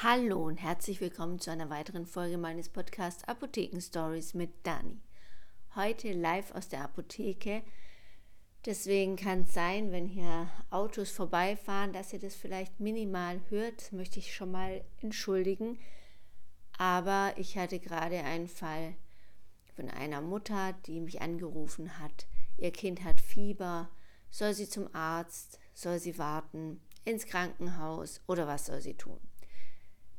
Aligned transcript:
Hallo 0.00 0.46
und 0.46 0.58
herzlich 0.58 1.00
willkommen 1.00 1.40
zu 1.40 1.50
einer 1.50 1.70
weiteren 1.70 2.06
Folge 2.06 2.38
meines 2.38 2.68
Podcasts 2.68 3.24
Apotheken 3.24 3.80
Stories 3.80 4.32
mit 4.32 4.64
Dani. 4.64 5.00
Heute 5.74 6.12
live 6.12 6.52
aus 6.52 6.68
der 6.68 6.84
Apotheke. 6.84 7.64
Deswegen 8.64 9.16
kann 9.16 9.40
es 9.40 9.52
sein, 9.52 9.90
wenn 9.90 10.06
hier 10.06 10.48
Autos 10.70 11.10
vorbeifahren, 11.10 11.92
dass 11.92 12.12
ihr 12.12 12.20
das 12.20 12.36
vielleicht 12.36 12.78
minimal 12.78 13.40
hört. 13.48 13.80
Das 13.80 13.90
möchte 13.90 14.20
ich 14.20 14.36
schon 14.36 14.52
mal 14.52 14.84
entschuldigen. 15.02 15.80
Aber 16.76 17.32
ich 17.34 17.58
hatte 17.58 17.80
gerade 17.80 18.22
einen 18.22 18.46
Fall 18.46 18.94
von 19.74 19.90
einer 19.90 20.20
Mutter, 20.20 20.74
die 20.86 21.00
mich 21.00 21.22
angerufen 21.22 21.98
hat. 21.98 22.28
Ihr 22.56 22.70
Kind 22.70 23.02
hat 23.02 23.20
Fieber. 23.20 23.90
Soll 24.30 24.54
sie 24.54 24.68
zum 24.68 24.94
Arzt? 24.94 25.58
Soll 25.74 25.98
sie 25.98 26.18
warten? 26.18 26.80
Ins 27.04 27.26
Krankenhaus? 27.26 28.20
Oder 28.28 28.46
was 28.46 28.66
soll 28.66 28.80
sie 28.80 28.94
tun? 28.94 29.18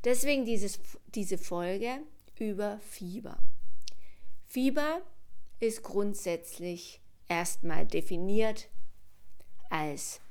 Deswegen 0.03 0.45
dieses, 0.45 0.79
diese 1.13 1.37
Folge 1.37 1.99
über 2.37 2.79
Fieber. 2.79 3.37
Fieber 4.47 5.01
ist 5.59 5.83
grundsätzlich 5.83 7.01
erstmal 7.27 7.85
definiert 7.85 8.69
als 9.69 10.21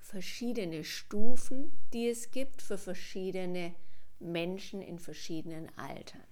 verschiedene 0.00 0.84
Stufen, 0.84 1.72
die 1.92 2.08
es 2.08 2.30
gibt 2.30 2.62
für 2.62 2.78
verschiedene 2.78 3.74
Menschen 4.20 4.80
in 4.80 4.98
verschiedenen 4.98 5.76
Altern. 5.76 6.22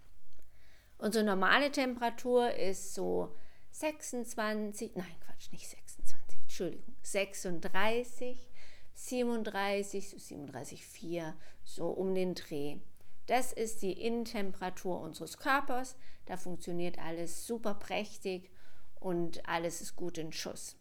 Unsere 0.98 1.24
normale 1.24 1.72
Temperatur 1.72 2.54
ist 2.54 2.94
so 2.94 3.34
26, 3.72 4.92
nein 4.94 5.16
Quatsch, 5.26 5.50
nicht 5.50 5.68
26, 5.68 6.38
Entschuldigung, 6.42 6.94
36 7.02 8.51
37, 8.94 10.16
37,4, 10.16 11.32
so 11.64 11.88
um 11.88 12.14
den 12.14 12.34
Dreh. 12.34 12.78
Das 13.26 13.52
ist 13.52 13.82
die 13.82 13.92
Innentemperatur 13.92 15.00
unseres 15.00 15.38
Körpers. 15.38 15.96
Da 16.26 16.36
funktioniert 16.36 16.98
alles 16.98 17.46
super 17.46 17.74
prächtig 17.74 18.50
und 19.00 19.48
alles 19.48 19.80
ist 19.80 19.96
gut 19.96 20.18
in 20.18 20.32
Schuss. 20.32 20.76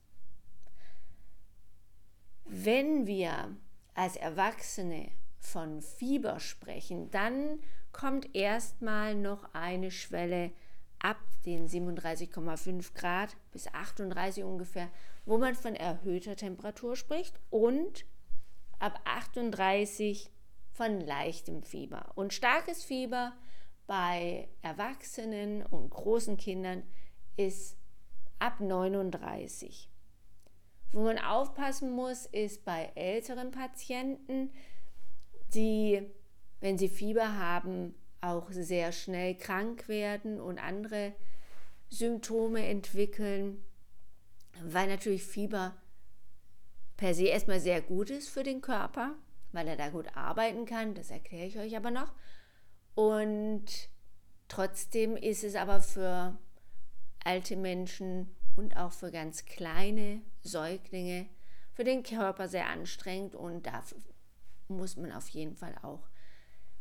Wenn 2.46 3.08
wir 3.08 3.56
als 3.94 4.16
Erwachsene 4.18 5.12
von 5.40 5.82
Fieber 5.82 6.40
sprechen, 6.40 7.10
dann 7.12 7.60
kommt 7.92 8.36
erstmal 8.36 9.16
noch 9.16 9.54
eine 9.54 9.92
Schwelle 9.92 10.52
ab 11.02 11.18
den 11.46 11.68
37,5 11.68 12.94
Grad 12.94 13.36
bis 13.52 13.68
38 13.68 14.44
ungefähr, 14.44 14.90
wo 15.26 15.38
man 15.38 15.56
von 15.56 15.76
erhöhter 15.76 16.36
Temperatur 16.36 16.96
spricht 16.96 17.40
und 17.50 18.06
ab 18.80 19.00
38 19.06 20.32
von 20.72 21.00
leichtem 21.02 21.64
Fieber. 21.64 22.12
Und 22.16 22.34
starkes 22.34 22.84
Fieber 22.84 23.34
bei 23.88 24.48
Erwachsenen 24.62 25.66
und 25.66 25.90
großen 25.90 26.38
Kindern 26.38 26.84
ist 27.36 27.78
ab 28.40 28.60
39. 28.60 29.90
Wo 30.92 31.04
man 31.04 31.20
aufpassen 31.20 31.92
muss, 31.92 32.26
ist 32.26 32.66
bei 32.66 32.92
älteren 32.96 33.52
Patienten, 33.52 34.52
die, 35.54 36.02
wenn 36.60 36.78
sie 36.78 36.90
Fieber 36.90 37.38
haben, 37.38 37.96
auch 38.22 38.52
sehr 38.52 38.92
schnell 38.92 39.36
krank 39.36 39.88
werden 39.88 40.40
und 40.40 40.60
andere 40.60 41.14
Symptome 41.90 42.66
entwickeln, 42.68 43.64
weil 44.64 44.88
natürlich 44.88 45.24
Fieber 45.24 45.76
per 46.98 47.14
se 47.14 47.26
erstmal 47.26 47.60
sehr 47.60 47.82
gut 47.82 48.10
ist 48.10 48.30
für 48.30 48.44
den 48.44 48.62
Körper, 48.62 49.16
weil 49.52 49.68
er 49.68 49.76
da 49.76 49.90
gut 49.90 50.16
arbeiten 50.16 50.66
kann, 50.66 50.94
das 50.94 51.10
erkläre 51.10 51.48
ich 51.48 51.58
euch 51.58 51.76
aber 51.76 51.92
noch. 51.92 52.14
Und 52.94 53.66
trotzdem 54.48 55.18
ist 55.18 55.44
es 55.44 55.56
aber 55.56 55.82
für 55.82 56.38
alte 57.24 57.56
Menschen 57.56 58.36
und 58.56 58.78
auch 58.78 58.92
für 58.92 59.12
ganz 59.12 59.46
kleine 59.46 60.22
Säuglinge 60.44 61.28
für 61.74 61.84
den 61.84 62.04
Körper 62.04 62.48
sehr 62.48 62.68
anstrengend 62.68 63.34
und 63.34 63.66
dafür 63.66 63.98
muss 64.68 64.98
man 64.98 65.12
auf 65.12 65.30
jeden 65.30 65.56
Fall 65.56 65.74
auch 65.82 66.11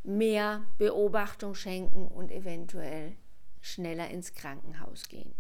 mehr 0.03 0.65
Beobachtung 0.79 1.55
schenken 1.55 2.07
und 2.09 2.31
eventuell 2.31 3.17
schneller 3.61 4.09
ins 4.09 4.35
Krankenhaus 4.35 5.09
gehen. 5.09 5.35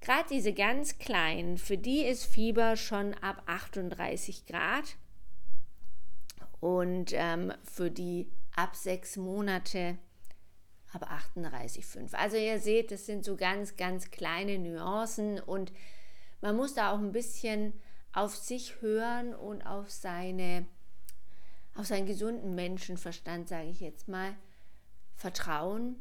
Gerade 0.00 0.28
diese 0.30 0.52
ganz 0.52 0.98
kleinen, 0.98 1.56
für 1.56 1.78
die 1.78 2.04
ist 2.04 2.26
Fieber 2.26 2.76
schon 2.76 3.14
ab 3.14 3.42
38 3.46 4.44
Grad 4.44 4.96
und 6.60 7.12
ähm, 7.14 7.52
für 7.62 7.90
die 7.90 8.30
ab 8.54 8.76
sechs 8.76 9.16
Monate 9.16 9.96
ab 10.92 11.10
38,5. 11.10 12.14
Also 12.14 12.36
ihr 12.36 12.60
seht, 12.60 12.90
das 12.90 13.06
sind 13.06 13.24
so 13.24 13.36
ganz, 13.36 13.76
ganz 13.76 14.10
kleine 14.10 14.58
Nuancen 14.58 15.40
und 15.40 15.72
man 16.40 16.56
muss 16.56 16.74
da 16.74 16.92
auch 16.92 16.98
ein 16.98 17.12
bisschen 17.12 17.72
auf 18.12 18.36
sich 18.36 18.80
hören 18.80 19.34
und 19.34 19.62
auf 19.62 19.90
seine 19.90 20.66
auf 21.74 21.86
seinen 21.86 22.06
gesunden 22.06 22.54
Menschenverstand, 22.54 23.48
sage 23.48 23.68
ich 23.68 23.80
jetzt 23.80 24.08
mal, 24.08 24.34
vertrauen. 25.14 25.96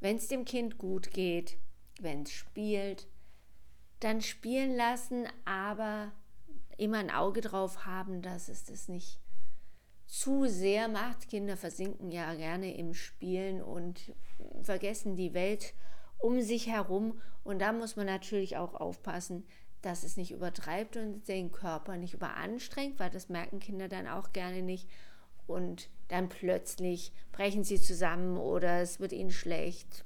Wenn 0.00 0.16
es 0.16 0.28
dem 0.28 0.44
Kind 0.44 0.78
gut 0.78 1.10
geht, 1.12 1.58
wenn 2.00 2.22
es 2.22 2.32
spielt, 2.32 3.08
dann 4.00 4.20
spielen 4.20 4.74
lassen, 4.74 5.26
aber 5.44 6.12
immer 6.76 6.98
ein 6.98 7.10
Auge 7.10 7.40
drauf 7.40 7.86
haben, 7.86 8.22
dass 8.22 8.48
es 8.48 8.64
das 8.64 8.88
nicht 8.88 9.20
zu 10.06 10.46
sehr 10.46 10.88
macht. 10.88 11.28
Kinder 11.28 11.56
versinken 11.56 12.10
ja 12.10 12.34
gerne 12.34 12.74
im 12.76 12.94
Spielen 12.94 13.62
und 13.62 14.12
vergessen 14.62 15.16
die 15.16 15.34
Welt 15.34 15.74
um 16.18 16.40
sich 16.40 16.66
herum. 16.66 17.20
Und 17.44 17.60
da 17.60 17.72
muss 17.72 17.96
man 17.96 18.06
natürlich 18.06 18.56
auch 18.56 18.74
aufpassen, 18.74 19.46
dass 19.82 20.04
es 20.04 20.16
nicht 20.16 20.30
übertreibt 20.30 20.96
und 20.96 21.26
den 21.28 21.52
Körper 21.52 21.96
nicht 21.96 22.14
überanstrengt, 22.14 22.98
weil 22.98 23.10
das 23.10 23.28
merken 23.28 23.60
Kinder 23.60 23.88
dann 23.88 24.06
auch 24.06 24.32
gerne 24.32 24.62
nicht. 24.62 24.88
Und 25.46 25.90
dann 26.08 26.28
plötzlich 26.28 27.12
brechen 27.32 27.64
sie 27.64 27.80
zusammen 27.80 28.38
oder 28.38 28.80
es 28.80 29.00
wird 29.00 29.12
ihnen 29.12 29.32
schlecht. 29.32 30.04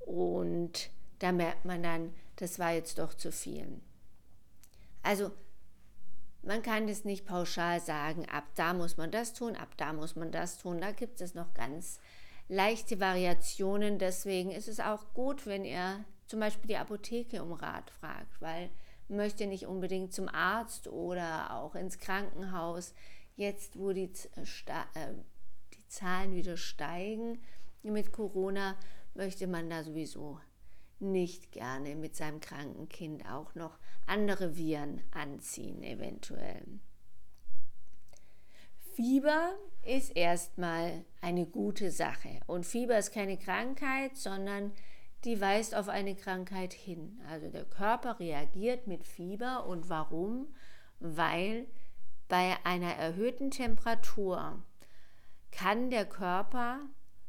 Und 0.00 0.90
da 1.20 1.32
merkt 1.32 1.64
man 1.64 1.82
dann, 1.82 2.12
das 2.36 2.58
war 2.58 2.72
jetzt 2.72 2.98
doch 2.98 3.14
zu 3.14 3.32
viel. 3.32 3.80
Also 5.02 5.30
man 6.42 6.62
kann 6.62 6.86
das 6.86 7.04
nicht 7.04 7.26
pauschal 7.26 7.80
sagen, 7.80 8.28
ab 8.28 8.44
da 8.54 8.72
muss 8.74 8.96
man 8.96 9.10
das 9.10 9.32
tun, 9.32 9.56
ab 9.56 9.76
da 9.76 9.92
muss 9.92 10.16
man 10.16 10.30
das 10.30 10.58
tun. 10.58 10.80
Da 10.80 10.92
gibt 10.92 11.20
es 11.20 11.34
noch 11.34 11.54
ganz 11.54 12.00
leichte 12.48 13.00
Variationen. 13.00 13.98
Deswegen 13.98 14.50
ist 14.50 14.68
es 14.68 14.80
auch 14.80 15.12
gut, 15.14 15.46
wenn 15.46 15.64
ihr 15.64 16.04
zum 16.26 16.40
Beispiel 16.40 16.68
die 16.68 16.76
Apotheke 16.76 17.42
um 17.42 17.52
Rat 17.52 17.90
fragt, 17.90 18.40
weil 18.40 18.70
möchte 19.08 19.46
nicht 19.46 19.66
unbedingt 19.66 20.12
zum 20.12 20.28
Arzt 20.28 20.88
oder 20.88 21.54
auch 21.54 21.74
ins 21.74 21.98
Krankenhaus. 21.98 22.94
Jetzt, 23.36 23.78
wo 23.78 23.92
die, 23.92 24.10
äh, 24.34 25.14
die 25.74 25.86
Zahlen 25.88 26.34
wieder 26.34 26.56
steigen 26.56 27.40
mit 27.82 28.12
Corona, 28.12 28.76
möchte 29.14 29.46
man 29.46 29.70
da 29.70 29.84
sowieso 29.84 30.40
nicht 30.98 31.52
gerne 31.52 31.94
mit 31.94 32.16
seinem 32.16 32.40
kranken 32.40 32.88
Kind 32.88 33.26
auch 33.28 33.54
noch 33.54 33.78
andere 34.06 34.56
Viren 34.56 35.02
anziehen, 35.12 35.82
eventuell. 35.82 36.80
Fieber 38.94 39.54
ist 39.82 40.16
erstmal 40.16 41.04
eine 41.20 41.44
gute 41.44 41.90
Sache. 41.90 42.40
Und 42.46 42.64
Fieber 42.64 42.96
ist 42.96 43.12
keine 43.12 43.36
Krankheit, 43.36 44.16
sondern 44.16 44.72
die 45.26 45.40
weist 45.40 45.74
auf 45.74 45.88
eine 45.88 46.14
Krankheit 46.14 46.72
hin. 46.72 47.20
Also 47.28 47.48
der 47.48 47.64
Körper 47.64 48.20
reagiert 48.20 48.86
mit 48.86 49.04
Fieber. 49.04 49.66
Und 49.66 49.90
warum? 49.90 50.54
Weil 51.00 51.66
bei 52.28 52.56
einer 52.64 52.94
erhöhten 52.94 53.50
Temperatur 53.50 54.62
kann 55.50 55.90
der 55.90 56.06
Körper 56.06 56.80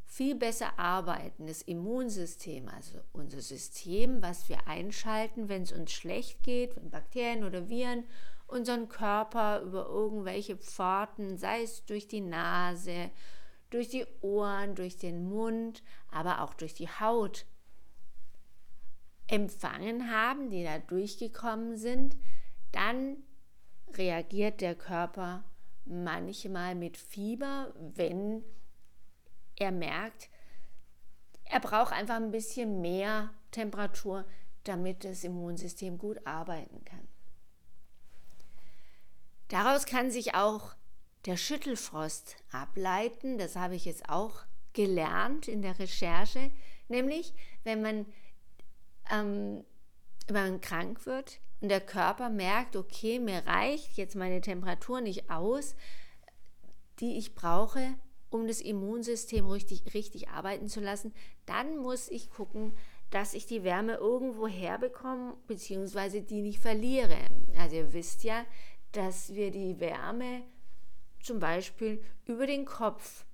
viel 0.06 0.36
besser 0.36 0.78
arbeiten. 0.78 1.48
Das 1.48 1.64
Immunsystem, 1.64 2.70
also 2.70 3.00
unser 3.14 3.42
System, 3.42 4.22
was 4.22 4.48
wir 4.48 4.68
einschalten, 4.68 5.50
wenn 5.50 5.64
es 5.64 5.72
uns 5.72 5.92
schlecht 5.92 6.44
geht, 6.44 6.76
wenn 6.76 6.92
Bakterien 6.92 7.44
oder 7.44 7.68
Viren 7.68 8.06
unseren 8.46 8.88
Körper 8.88 9.62
über 9.62 9.88
irgendwelche 9.88 10.56
Pforten, 10.56 11.38
sei 11.38 11.64
es 11.64 11.84
durch 11.86 12.08
die 12.08 12.22
Nase, 12.22 13.10
durch 13.70 13.90
die 13.90 14.06
Ohren, 14.22 14.76
durch 14.76 14.98
den 14.98 15.28
Mund, 15.28 15.84
aber 16.10 16.42
auch 16.42 16.54
durch 16.54 16.74
die 16.74 16.88
Haut 16.88 17.46
empfangen 19.28 20.10
haben, 20.12 20.50
die 20.50 20.64
da 20.64 20.80
durchgekommen 20.80 21.78
sind, 21.78 22.16
dann 22.72 23.18
reagiert 23.94 24.62
der 24.62 24.76
Körper 24.76 25.44
manchmal 25.86 26.76
mit 26.76 26.98
Fieber, 26.98 27.74
wenn 27.78 28.44
er 29.56 29.72
merkt, 29.72 30.30
er 31.46 31.60
braucht 31.60 31.94
einfach 31.94 32.16
ein 32.16 32.32
bisschen 32.32 32.82
mehr 32.82 33.30
Temperatur, 33.52 34.26
damit 34.64 35.04
das 35.04 35.24
Immunsystem 35.24 35.98
gut 35.98 36.26
arbeiten 36.26 36.84
kann. 36.84 37.08
Daraus 39.48 39.86
kann 39.86 40.12
sich 40.12 40.36
auch 40.36 40.76
der 41.26 41.38
Schüttelfrost 41.38 42.36
ableiten. 42.52 43.38
Das 43.38 43.56
habe 43.56 43.76
ich 43.76 43.86
jetzt 43.86 44.10
auch 44.10 44.42
gelernt 44.74 45.48
in 45.48 45.62
der 45.62 45.80
Recherche. 45.80 46.52
Nämlich, 46.90 47.34
wenn 47.64 47.82
man, 47.82 48.06
ähm, 49.12 49.64
wenn 50.28 50.52
man 50.52 50.62
krank 50.62 51.06
wird 51.06 51.40
und 51.62 51.70
der 51.70 51.82
Körper 51.82 52.30
merkt, 52.30 52.76
okay, 52.76 53.20
mir 53.20 53.46
reicht 53.46 53.98
jetzt 53.98 54.16
meine 54.16 54.42
Temperatur 54.42 55.02
nicht 55.02 55.30
aus, 55.30 55.76
die 57.00 57.18
ich 57.18 57.36
brauche, 57.36 57.96
um 58.30 58.48
das 58.48 58.62
Immunsystem 58.62 59.46
richtig, 59.48 59.94
richtig 59.94 60.30
arbeiten 60.30 60.68
zu 60.68 60.82
lassen, 60.82 61.14
dann 61.46 61.78
muss 61.78 62.10
ich 62.10 62.30
gucken, 62.30 62.74
dass 63.10 63.34
ich 63.34 63.46
die 63.46 63.64
Wärme 63.64 63.96
irgendwo 63.96 64.48
herbekomme, 64.48 65.38
beziehungsweise 65.48 66.22
die 66.22 66.42
nicht 66.42 66.60
verliere. 66.60 67.18
Also 67.58 67.78
ihr 67.78 67.94
wisst 67.94 68.24
ja, 68.24 68.44
dass 68.92 69.34
wir 69.34 69.52
die 69.52 69.80
Wärme 69.80 70.44
zum 71.22 71.40
Beispiel 71.40 72.04
über 72.26 72.48
den 72.48 72.66
Kopf 72.66 73.26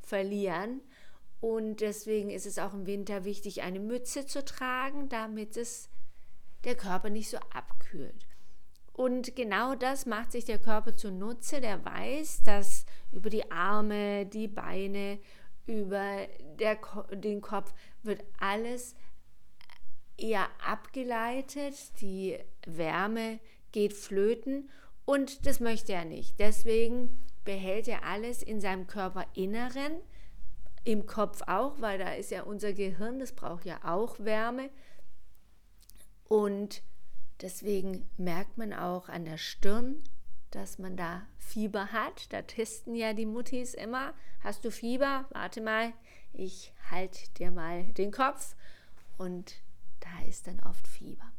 verlieren. 0.00 0.80
Und 1.40 1.80
deswegen 1.80 2.30
ist 2.30 2.46
es 2.46 2.58
auch 2.58 2.74
im 2.74 2.86
Winter 2.86 3.24
wichtig, 3.24 3.62
eine 3.62 3.80
Mütze 3.80 4.26
zu 4.26 4.44
tragen, 4.44 5.08
damit 5.08 5.56
es 5.56 5.88
der 6.64 6.74
Körper 6.74 7.10
nicht 7.10 7.30
so 7.30 7.38
abkühlt. 7.52 8.26
Und 8.92 9.36
genau 9.36 9.76
das 9.76 10.06
macht 10.06 10.32
sich 10.32 10.44
der 10.44 10.58
Körper 10.58 10.96
zunutze. 10.96 11.60
Der 11.60 11.84
weiß, 11.84 12.42
dass 12.42 12.84
über 13.12 13.30
die 13.30 13.48
Arme, 13.50 14.26
die 14.26 14.48
Beine, 14.48 15.20
über 15.66 16.26
der, 16.58 16.78
den 17.12 17.40
Kopf 17.40 17.72
wird 18.02 18.24
alles 18.40 18.96
eher 20.16 20.48
abgeleitet. 20.66 21.74
Die 22.00 22.38
Wärme 22.66 23.38
geht 23.70 23.92
flöten 23.92 24.68
und 25.04 25.46
das 25.46 25.60
möchte 25.60 25.92
er 25.92 26.04
nicht. 26.04 26.40
Deswegen 26.40 27.24
behält 27.44 27.86
er 27.86 28.04
alles 28.04 28.42
in 28.42 28.60
seinem 28.60 28.86
Körperinneren, 28.86 29.92
im 30.88 31.06
Kopf 31.06 31.42
auch, 31.46 31.80
weil 31.80 31.98
da 31.98 32.14
ist 32.14 32.30
ja 32.30 32.42
unser 32.42 32.72
Gehirn, 32.72 33.18
das 33.18 33.32
braucht 33.32 33.64
ja 33.64 33.78
auch 33.84 34.18
Wärme. 34.18 34.70
Und 36.24 36.82
Deswegen 37.40 38.08
merkt 38.16 38.58
man 38.58 38.72
auch 38.72 39.08
an 39.08 39.24
der 39.24 39.38
Stirn, 39.38 40.02
dass 40.50 40.78
man 40.78 40.96
da 40.96 41.26
Fieber 41.38 41.92
hat. 41.92 42.32
Da 42.32 42.42
testen 42.42 42.94
ja 42.94 43.12
die 43.12 43.26
Muttis 43.26 43.74
immer. 43.74 44.12
Hast 44.40 44.64
du 44.64 44.70
Fieber? 44.70 45.26
Warte 45.30 45.60
mal, 45.60 45.92
ich 46.32 46.72
halte 46.90 47.18
dir 47.38 47.50
mal 47.52 47.84
den 47.92 48.10
Kopf. 48.10 48.56
Und 49.18 49.54
da 50.00 50.26
ist 50.28 50.46
dann 50.48 50.60
oft 50.60 50.86
Fieber. 50.88 51.30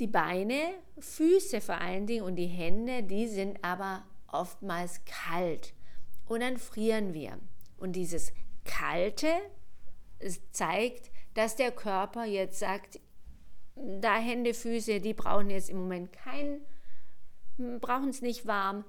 Die 0.00 0.06
Beine, 0.06 0.74
Füße 0.98 1.60
vor 1.60 1.80
allen 1.80 2.06
Dingen 2.06 2.24
und 2.24 2.36
die 2.36 2.46
Hände, 2.46 3.04
die 3.04 3.28
sind 3.28 3.62
aber 3.64 4.04
oftmals 4.26 5.00
kalt. 5.04 5.72
Und 6.26 6.40
dann 6.40 6.58
frieren 6.58 7.14
wir. 7.14 7.38
Und 7.76 7.92
dieses 7.92 8.32
Kalte 8.64 9.28
zeigt, 10.52 11.10
dass 11.34 11.56
der 11.56 11.72
Körper 11.72 12.24
jetzt 12.24 12.58
sagt, 12.58 13.00
da 13.76 14.16
Hände, 14.16 14.54
Füße, 14.54 15.00
die 15.00 15.14
brauchen 15.14 15.50
jetzt 15.50 15.68
im 15.68 15.78
Moment 15.78 16.12
keinen, 16.12 16.60
brauchen 17.80 18.08
es 18.08 18.22
nicht 18.22 18.46
warm, 18.46 18.84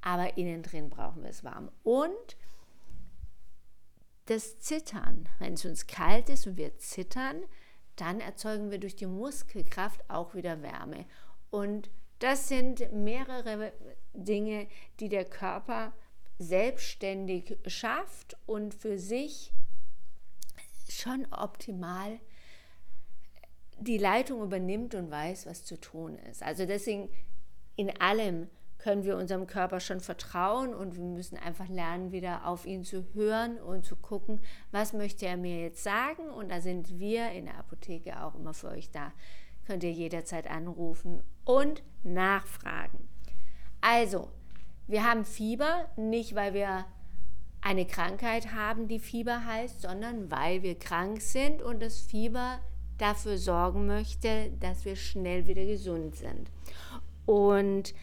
aber 0.00 0.36
innen 0.36 0.62
drin 0.62 0.90
brauchen 0.90 1.22
wir 1.22 1.30
es 1.30 1.44
warm. 1.44 1.70
Und 1.82 2.36
das 4.26 4.60
Zittern, 4.60 5.28
wenn 5.38 5.54
es 5.54 5.64
uns 5.64 5.86
kalt 5.86 6.28
ist 6.28 6.46
und 6.46 6.56
wir 6.56 6.78
zittern, 6.78 7.42
dann 7.96 8.20
erzeugen 8.20 8.70
wir 8.70 8.78
durch 8.78 8.96
die 8.96 9.06
Muskelkraft 9.06 10.08
auch 10.08 10.34
wieder 10.34 10.62
Wärme. 10.62 11.04
Und 11.50 11.90
das 12.20 12.48
sind 12.48 12.92
mehrere 12.92 13.72
Dinge, 14.14 14.68
die 15.00 15.08
der 15.08 15.24
Körper 15.24 15.92
selbstständig 16.42 17.56
schafft 17.66 18.36
und 18.46 18.74
für 18.74 18.98
sich 18.98 19.52
schon 20.88 21.26
optimal 21.30 22.20
die 23.78 23.98
Leitung 23.98 24.42
übernimmt 24.42 24.94
und 24.94 25.10
weiß, 25.10 25.46
was 25.46 25.64
zu 25.64 25.80
tun 25.80 26.18
ist. 26.30 26.42
Also 26.42 26.66
deswegen 26.66 27.08
in 27.76 28.00
allem 28.00 28.48
können 28.78 29.04
wir 29.04 29.16
unserem 29.16 29.46
Körper 29.46 29.78
schon 29.80 30.00
vertrauen 30.00 30.74
und 30.74 30.96
wir 30.96 31.04
müssen 31.04 31.36
einfach 31.38 31.68
lernen, 31.68 32.10
wieder 32.10 32.46
auf 32.46 32.66
ihn 32.66 32.84
zu 32.84 33.06
hören 33.14 33.58
und 33.58 33.84
zu 33.84 33.94
gucken, 33.94 34.40
was 34.72 34.92
möchte 34.92 35.26
er 35.26 35.36
mir 35.36 35.60
jetzt 35.60 35.84
sagen. 35.84 36.28
Und 36.28 36.50
da 36.50 36.60
sind 36.60 36.98
wir 36.98 37.30
in 37.30 37.46
der 37.46 37.58
Apotheke 37.58 38.22
auch 38.22 38.34
immer 38.34 38.54
für 38.54 38.68
euch 38.68 38.90
da. 38.90 39.12
Könnt 39.66 39.84
ihr 39.84 39.92
jederzeit 39.92 40.50
anrufen 40.50 41.22
und 41.44 41.82
nachfragen. 42.02 43.08
Also, 43.80 44.30
wir 44.86 45.04
haben 45.04 45.24
Fieber, 45.24 45.88
nicht 45.96 46.34
weil 46.34 46.54
wir 46.54 46.84
eine 47.60 47.86
Krankheit 47.86 48.52
haben, 48.52 48.88
die 48.88 48.98
Fieber 48.98 49.44
heißt, 49.44 49.82
sondern 49.82 50.30
weil 50.30 50.62
wir 50.62 50.78
krank 50.78 51.20
sind 51.20 51.62
und 51.62 51.80
das 51.80 52.00
Fieber 52.00 52.60
dafür 52.98 53.38
sorgen 53.38 53.86
möchte, 53.86 54.50
dass 54.60 54.84
wir 54.84 54.96
schnell 54.96 55.46
wieder 55.46 55.64
gesund 55.64 56.16
sind. 56.16 56.50
Und 57.24 57.94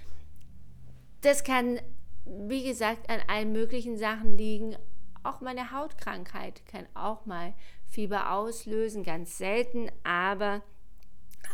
das 1.22 1.44
kann, 1.44 1.80
wie 2.26 2.64
gesagt, 2.64 3.10
an 3.10 3.20
allen 3.28 3.52
möglichen 3.52 3.98
Sachen 3.98 4.38
liegen. 4.38 4.76
Auch 5.24 5.42
meine 5.42 5.72
Hautkrankheit 5.72 6.66
kann 6.66 6.86
auch 6.94 7.26
mal 7.26 7.54
Fieber 7.86 8.32
auslösen, 8.32 9.04
ganz 9.04 9.38
selten, 9.38 9.92
aber 10.04 10.62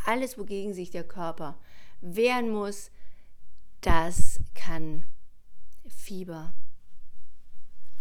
alles, 0.06 0.38
wogegen 0.38 0.74
sich 0.74 0.92
der 0.92 1.04
Körper 1.04 1.58
wehren 2.02 2.52
muss, 2.52 2.92
das 3.82 4.40
kann 4.54 5.04
Fieber 6.06 6.54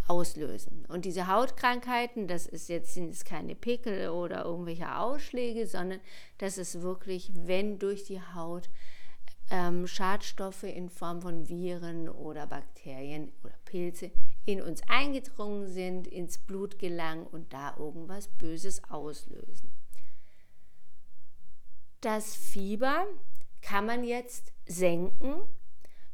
auslösen. 0.07 0.85
Und 0.85 1.05
diese 1.05 1.27
Hautkrankheiten, 1.27 2.27
das 2.27 2.45
ist 2.45 2.69
jetzt, 2.69 2.93
sind 2.93 3.09
es 3.09 3.25
keine 3.25 3.55
Pickel 3.55 4.09
oder 4.09 4.45
irgendwelche 4.45 4.95
Ausschläge, 4.95 5.65
sondern 5.65 5.99
das 6.37 6.59
ist 6.59 6.81
wirklich, 6.81 7.31
wenn 7.33 7.79
durch 7.79 8.03
die 8.03 8.21
Haut 8.21 8.69
ähm, 9.49 9.87
Schadstoffe 9.87 10.63
in 10.63 10.89
Form 10.89 11.21
von 11.23 11.49
Viren 11.49 12.07
oder 12.07 12.45
Bakterien 12.45 13.31
oder 13.43 13.55
Pilze 13.65 14.11
in 14.45 14.61
uns 14.61 14.81
eingedrungen 14.87 15.67
sind, 15.67 16.05
ins 16.07 16.37
Blut 16.37 16.77
gelangen 16.77 17.25
und 17.25 17.53
da 17.53 17.75
irgendwas 17.77 18.27
Böses 18.27 18.83
auslösen. 18.91 19.71
Das 22.01 22.35
Fieber 22.35 23.07
kann 23.61 23.87
man 23.87 24.03
jetzt 24.03 24.53
senken, 24.67 25.41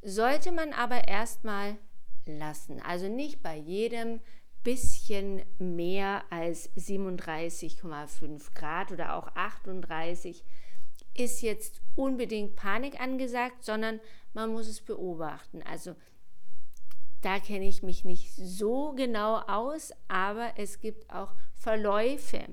sollte 0.02 0.52
man 0.52 0.74
aber 0.74 1.08
erstmal 1.08 1.78
lassen. 2.26 2.82
Also 2.82 3.08
nicht 3.08 3.42
bei 3.42 3.56
jedem 3.56 4.20
bisschen 4.64 5.42
mehr 5.58 6.24
als 6.30 6.70
37,5 6.76 8.54
Grad 8.54 8.92
oder 8.92 9.16
auch 9.16 9.28
38 9.36 10.44
ist 11.16 11.42
jetzt 11.42 11.82
unbedingt 11.96 12.56
Panik 12.56 13.00
angesagt, 13.02 13.64
sondern 13.64 14.00
man 14.34 14.52
muss 14.54 14.68
es 14.68 14.82
beobachten. 14.82 15.62
Also 15.64 15.96
da 17.22 17.40
kenne 17.40 17.68
ich 17.68 17.84
mich 17.84 18.06
nicht 18.06 18.34
so 18.36 18.94
genau 18.94 19.40
aus, 19.40 19.92
aber 20.08 20.54
es 20.58 20.80
gibt 20.80 21.12
auch 21.12 21.34
Verläufe. 21.54 22.44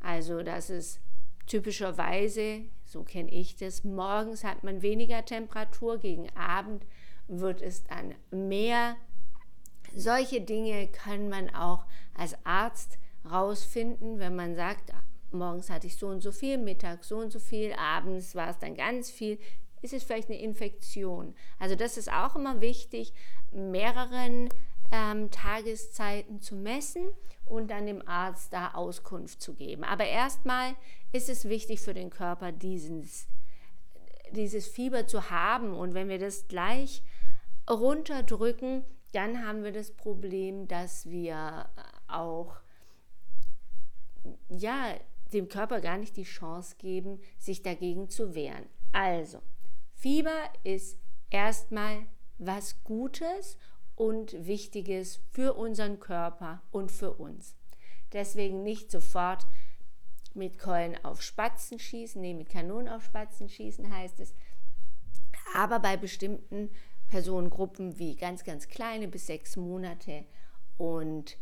Also 0.00 0.42
das 0.42 0.70
ist 0.70 1.00
typischerweise, 1.46 2.62
so 2.94 3.02
kenne 3.02 3.30
ich 3.32 3.56
das, 3.56 3.82
morgens 3.82 4.44
hat 4.44 4.62
man 4.62 4.80
weniger 4.80 5.24
Temperatur, 5.24 5.98
gegen 5.98 6.30
Abend 6.36 6.86
wird 7.26 7.60
es 7.60 7.82
dann 7.84 8.14
mehr. 8.30 8.96
Solche 9.96 10.40
Dinge 10.40 10.86
kann 10.86 11.28
man 11.28 11.52
auch 11.52 11.86
als 12.16 12.36
Arzt 12.44 12.98
rausfinden, 13.28 14.20
wenn 14.20 14.36
man 14.36 14.54
sagt, 14.54 14.92
morgens 15.32 15.70
hatte 15.70 15.88
ich 15.88 15.96
so 15.96 16.06
und 16.06 16.20
so 16.20 16.30
viel, 16.30 16.56
mittags 16.56 17.08
so 17.08 17.16
und 17.16 17.32
so 17.32 17.40
viel, 17.40 17.72
abends 17.72 18.36
war 18.36 18.50
es 18.50 18.58
dann 18.58 18.76
ganz 18.76 19.10
viel, 19.10 19.40
ist 19.82 19.92
es 19.92 20.04
vielleicht 20.04 20.30
eine 20.30 20.40
Infektion. 20.40 21.34
Also 21.58 21.74
das 21.74 21.96
ist 21.96 22.12
auch 22.12 22.36
immer 22.36 22.60
wichtig, 22.60 23.12
mehreren 23.50 24.48
ähm, 24.92 25.30
Tageszeiten 25.30 26.40
zu 26.40 26.56
messen 26.56 27.04
und 27.44 27.70
dann 27.70 27.86
dem 27.86 28.06
Arzt 28.06 28.52
da 28.52 28.72
Auskunft 28.72 29.42
zu 29.42 29.54
geben. 29.54 29.84
Aber 29.84 30.06
erstmal 30.06 30.74
ist 31.12 31.28
es 31.28 31.48
wichtig 31.48 31.80
für 31.80 31.94
den 31.94 32.10
Körper, 32.10 32.52
dieses, 32.52 33.26
dieses 34.32 34.66
Fieber 34.66 35.06
zu 35.06 35.30
haben. 35.30 35.74
Und 35.74 35.94
wenn 35.94 36.08
wir 36.08 36.18
das 36.18 36.48
gleich 36.48 37.02
runterdrücken, 37.68 38.84
dann 39.12 39.46
haben 39.46 39.62
wir 39.62 39.72
das 39.72 39.92
Problem, 39.92 40.66
dass 40.66 41.08
wir 41.08 41.68
auch 42.08 42.56
ja, 44.48 44.94
dem 45.32 45.48
Körper 45.48 45.80
gar 45.80 45.98
nicht 45.98 46.16
die 46.16 46.24
Chance 46.24 46.76
geben, 46.78 47.20
sich 47.38 47.62
dagegen 47.62 48.08
zu 48.08 48.34
wehren. 48.34 48.66
Also, 48.92 49.40
Fieber 49.94 50.50
ist 50.62 50.98
erstmal 51.30 52.06
was 52.38 52.82
Gutes 52.84 53.58
und 53.96 54.46
Wichtiges 54.46 55.20
für 55.30 55.54
unseren 55.54 56.00
Körper 56.00 56.62
und 56.70 56.90
für 56.90 57.12
uns. 57.12 57.54
Deswegen 58.12 58.62
nicht 58.62 58.90
sofort 58.90 59.46
mit 60.34 60.58
Keulen 60.58 61.02
auf 61.04 61.22
Spatzen 61.22 61.78
schießen, 61.78 62.20
nee, 62.20 62.34
mit 62.34 62.48
Kanonen 62.48 62.88
auf 62.88 63.04
Spatzen 63.04 63.48
schießen 63.48 63.92
heißt 63.92 64.20
es, 64.20 64.34
aber 65.54 65.78
bei 65.78 65.96
bestimmten 65.96 66.70
Personengruppen 67.08 67.98
wie 67.98 68.16
ganz, 68.16 68.44
ganz 68.44 68.68
kleine 68.68 69.08
bis 69.08 69.26
sechs 69.26 69.56
Monate 69.56 70.24
und 70.76 71.36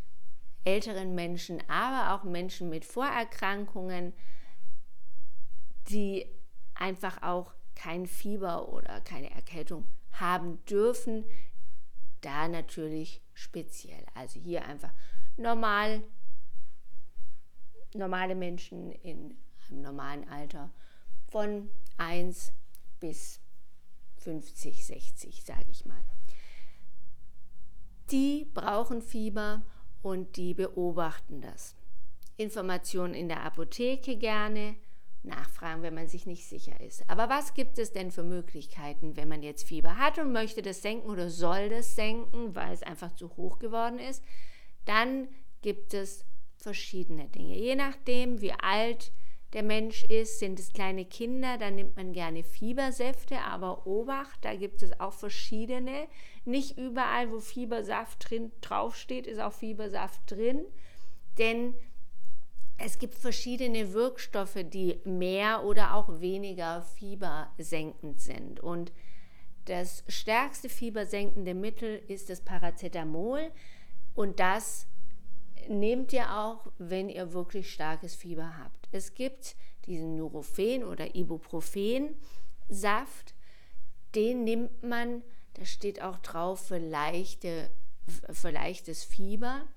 älteren 0.65 1.15
Menschen, 1.15 1.63
aber 1.69 2.15
auch 2.15 2.25
Menschen 2.25 2.69
mit 2.69 2.85
Vorerkrankungen, 2.85 4.13
die 5.89 6.27
einfach 6.75 7.23
auch 7.23 7.55
kein 7.75 8.07
Fieber 8.07 8.69
oder 8.69 9.01
keine 9.01 9.31
Erkältung 9.31 9.87
haben 10.13 10.65
dürfen. 10.67 11.25
Da 12.23 12.49
natürlich 12.49 13.21
speziell. 13.35 14.05
Also 14.15 14.41
hier 14.41 14.65
einfach 14.65 14.93
normal, 15.37 16.03
normale 17.95 18.35
Menschen 18.35 18.91
in 18.93 19.37
einem 19.69 19.83
normalen 19.83 20.29
Alter 20.29 20.71
von 21.31 21.69
1 21.99 22.53
bis 23.01 23.41
50, 24.19 24.87
60, 24.87 25.43
sage 25.45 25.67
ich 25.71 25.85
mal. 25.85 26.01
Die 28.11 28.47
brauchen 28.55 29.03
Fieber 29.03 29.63
und 30.03 30.37
die 30.37 30.55
beobachten 30.55 31.41
das. 31.41 31.75
Informationen 32.37 33.15
in 33.15 33.29
der 33.29 33.43
Apotheke 33.43 34.17
gerne, 34.17 34.77
nachfragen, 35.25 35.83
wenn 35.83 35.95
man 35.95 36.09
sich 36.09 36.27
nicht 36.27 36.47
sicher 36.47 36.81
ist. 36.81 37.05
Aber 37.09 37.29
was 37.29 37.55
gibt 37.55 37.79
es 37.79 37.93
denn 37.93 38.11
für 38.11 38.25
Möglichkeiten, 38.25 39.17
wenn 39.17 39.29
man 39.29 39.43
jetzt 39.43 39.67
Fieber 39.67 39.97
hat 39.97 40.19
und 40.19 40.33
möchte 40.33 40.63
das 40.63 40.83
senken 40.83 41.09
oder 41.09 41.31
soll 41.31 41.69
das 41.69 41.95
senken, 41.95 42.55
weil 42.55 42.73
es 42.73 42.83
einfach 42.83 43.15
zu 43.15 43.37
hoch 43.37 43.59
geworden 43.59 43.99
ist? 43.99 44.23
Dann 44.85 45.29
gibt 45.61 45.95
es 45.95 46.25
verschiedene 46.57 47.29
Dinge. 47.29 47.57
Je 47.57 47.77
nachdem, 47.77 48.41
wie 48.41 48.53
alt 48.53 49.13
der 49.53 49.63
Mensch 49.63 50.05
ist, 50.05 50.39
sind 50.39 50.59
es 50.59 50.73
kleine 50.73 51.05
Kinder, 51.05 51.59
dann 51.59 51.75
nimmt 51.75 51.97
man 51.97 52.13
gerne 52.13 52.43
Fiebersäfte, 52.43 53.39
aber 53.41 53.87
Obacht, 53.87 54.45
da 54.45 54.55
gibt 54.55 54.83
es 54.83 54.99
auch 54.99 55.13
verschiedene. 55.13 56.09
Nicht 56.45 56.79
überall, 56.79 57.31
wo 57.31 57.39
Fiebersaft 57.39 58.31
drin 58.31 58.51
draufsteht, 58.61 59.27
ist 59.27 59.41
auch 59.41 59.53
Fiebersaft 59.53 60.21
drin, 60.31 60.65
denn 61.39 61.75
es 62.85 62.99
gibt 62.99 63.15
verschiedene 63.15 63.93
Wirkstoffe, 63.93 64.59
die 64.65 65.01
mehr 65.05 65.63
oder 65.65 65.95
auch 65.95 66.21
weniger 66.21 66.83
fiebersenkend 66.83 68.21
sind. 68.21 68.59
Und 68.59 68.93
das 69.67 70.03
stärkste 70.09 70.69
fiebersenkende 70.69 71.55
Mittel 71.55 72.03
ist 72.09 72.29
das 72.29 72.41
Paracetamol. 72.41 73.53
Und 74.17 74.41
das 74.41 74.89
nehmt 75.69 76.13
ihr 76.13 76.37
auch, 76.37 76.67
wenn 76.79 77.09
ihr 77.09 77.33
wirklich 77.33 77.73
starkes 77.73 78.17
Fieber 78.17 78.59
habt. 78.59 78.89
Es 78.91 79.15
gibt 79.15 79.55
diesen 79.87 80.17
Nurofen 80.17 80.83
oder 80.83 81.15
Ibuprofen 81.15 82.17
Saft. 82.69 83.35
Den 84.17 84.43
nimmt 84.43 84.83
man, 84.83 85.23
da 85.55 85.65
steht 85.65 86.03
auch 86.03 86.19
drauf, 86.19 86.67
für, 86.67 86.79
leichte, 86.79 87.71
für 88.33 88.51
leichtes 88.51 89.05
Fieber. 89.05 89.69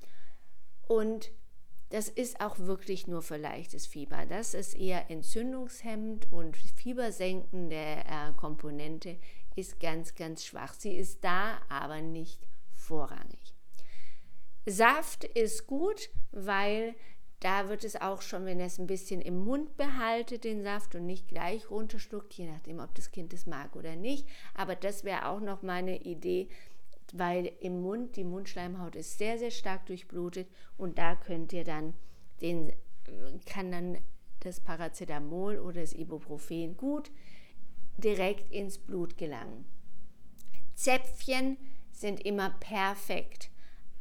Und 0.88 1.31
das 1.89 2.10
ist 2.10 2.42
auch 2.42 2.58
wirklich 2.60 3.08
nur 3.08 3.22
für 3.22 3.38
leichtes 3.38 3.86
Fieber. 3.86 4.25
Das 4.25 4.54
ist 4.54 4.75
eher 4.75 5.10
entzündungshemmend 5.10 6.32
und 6.32 6.58
fiebersenkende 6.58 7.75
äh, 7.75 8.34
Komponente 8.38 9.18
ist 9.56 9.80
ganz, 9.80 10.15
ganz 10.15 10.44
schwach. 10.44 10.74
Sie 10.74 10.96
ist 10.96 11.24
da, 11.24 11.60
aber 11.70 12.01
nicht 12.01 12.48
vorrangig. 12.74 13.54
Saft 14.65 15.24
ist 15.24 15.68
gut, 15.68 16.10
weil 16.32 16.96
da 17.39 17.70
wird 17.70 17.84
es 17.84 17.96
auch 17.96 18.22
schon, 18.22 18.46
wenn 18.46 18.60
es 18.60 18.80
ein 18.80 18.88
bisschen 18.88 19.22
im 19.22 19.38
Mund 19.38 19.77
behaltet, 19.77 20.44
den 20.44 20.63
Saft 20.63 20.96
und 20.96 21.06
nicht 21.06 21.27
gleich 21.27 21.70
runterschluckt, 21.70 22.34
je 22.34 22.50
nachdem, 22.50 22.80
ob 22.80 22.96
das 22.96 23.12
Kind 23.12 23.34
es 23.34 23.46
mag 23.46 23.75
oder 23.75 23.96
nicht. 23.96 24.27
Aber 24.56 24.75
das 24.75 25.04
wäre 25.04 25.27
auch 25.27 25.39
noch 25.39 25.62
meine 25.62 26.01
Idee, 26.01 26.50
weil 27.13 27.51
im 27.59 27.81
Mund, 27.81 28.15
die 28.15 28.24
Mundschleimhaut 28.24 28.95
ist 28.95 29.17
sehr, 29.17 29.38
sehr 29.38 29.51
stark 29.51 29.85
durchblutet 29.85 30.47
und 30.77 30.97
da 30.97 31.15
könnt 31.15 31.53
ihr 31.53 31.63
dann 31.63 31.93
den, 32.41 32.74
kann 33.45 33.71
dann 33.71 33.97
das 34.39 34.59
Paracetamol 34.59 35.59
oder 35.59 35.81
das 35.81 35.93
Ibuprofen 35.93 36.77
gut 36.77 37.12
direkt 37.97 38.51
ins 38.51 38.77
Blut 38.77 39.17
gelangen. 39.17 39.65
Zäpfchen 40.75 41.57
sind 41.91 42.25
immer 42.25 42.50
perfekt, 42.59 43.50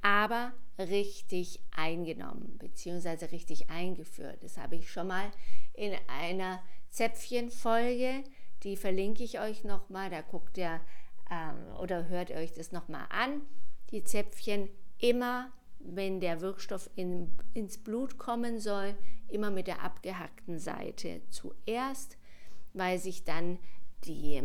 aber 0.02 0.52
richtig 0.78 1.61
eingenommen 1.70 2.58
bzw. 2.58 3.26
richtig 3.26 3.70
eingeführt. 3.70 4.42
Das 4.42 4.58
habe 4.58 4.76
ich 4.76 4.90
schon 4.90 5.06
mal 5.06 5.30
in 5.73 5.92
einer 6.08 6.61
Zäpfchenfolge, 6.90 8.25
die 8.64 8.76
verlinke 8.76 9.23
ich 9.23 9.40
euch 9.40 9.64
nochmal, 9.64 10.11
da 10.11 10.23
guckt 10.23 10.58
ihr 10.58 10.80
ähm, 11.31 11.76
oder 11.81 12.09
hört 12.09 12.31
euch 12.31 12.52
das 12.52 12.73
nochmal 12.73 13.07
an. 13.11 13.43
Die 13.90 14.04
Zäpfchen 14.04 14.69
immer, 14.99 15.50
wenn 15.78 16.21
der 16.21 16.40
Wirkstoff 16.40 16.90
in, 16.97 17.33
ins 17.52 17.78
Blut 17.78 18.19
kommen 18.19 18.59
soll, 18.61 18.95
immer 19.28 19.50
mit 19.50 19.66
der 19.66 19.83
abgehackten 19.83 20.59
Seite 20.59 21.23
zuerst, 21.31 22.16
weil 22.73 22.99
sich 22.99 23.25
dann 23.25 23.59
die, 24.04 24.40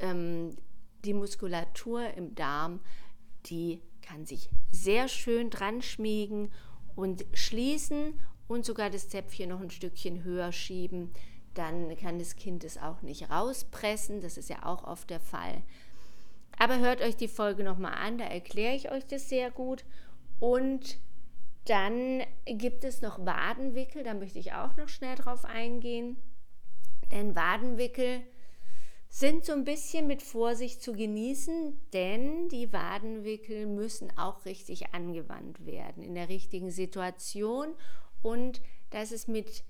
ähm, 0.00 0.56
die 1.04 1.14
Muskulatur 1.14 2.14
im 2.14 2.34
Darm, 2.34 2.80
die 3.46 3.80
kann 4.02 4.26
sich 4.26 4.50
sehr 4.70 5.08
schön 5.08 5.50
dran 5.50 5.82
schmiegen 5.82 6.50
und 6.96 7.24
schließen 7.32 8.18
und 8.46 8.64
sogar 8.64 8.90
das 8.90 9.08
Zäpfchen 9.08 9.50
noch 9.50 9.60
ein 9.60 9.70
Stückchen 9.70 10.24
höher 10.24 10.52
schieben, 10.52 11.12
dann 11.58 11.96
kann 11.96 12.18
das 12.18 12.36
Kind 12.36 12.64
es 12.64 12.78
auch 12.78 13.02
nicht 13.02 13.30
rauspressen. 13.30 14.20
Das 14.20 14.38
ist 14.38 14.48
ja 14.48 14.64
auch 14.64 14.84
oft 14.84 15.10
der 15.10 15.20
Fall. 15.20 15.62
Aber 16.58 16.78
hört 16.78 17.00
euch 17.00 17.16
die 17.16 17.28
Folge 17.28 17.64
nochmal 17.64 17.94
an, 17.94 18.18
da 18.18 18.24
erkläre 18.24 18.74
ich 18.74 18.90
euch 18.90 19.06
das 19.06 19.28
sehr 19.28 19.50
gut. 19.50 19.84
Und 20.40 20.98
dann 21.66 22.22
gibt 22.46 22.84
es 22.84 23.02
noch 23.02 23.24
Wadenwickel, 23.24 24.02
da 24.02 24.14
möchte 24.14 24.38
ich 24.38 24.52
auch 24.54 24.76
noch 24.76 24.88
schnell 24.88 25.16
drauf 25.16 25.44
eingehen. 25.44 26.16
Denn 27.12 27.34
Wadenwickel 27.34 28.22
sind 29.08 29.44
so 29.44 29.52
ein 29.52 29.64
bisschen 29.64 30.06
mit 30.06 30.22
Vorsicht 30.22 30.82
zu 30.82 30.92
genießen, 30.92 31.78
denn 31.92 32.48
die 32.48 32.72
Wadenwickel 32.72 33.66
müssen 33.66 34.16
auch 34.16 34.44
richtig 34.44 34.94
angewandt 34.94 35.64
werden, 35.64 36.02
in 36.02 36.14
der 36.14 36.28
richtigen 36.28 36.70
Situation. 36.70 37.74
Und 38.22 38.60
das 38.90 39.12
ist 39.12 39.28
mit 39.28 39.64